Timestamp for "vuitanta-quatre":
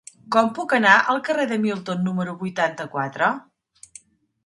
2.43-3.33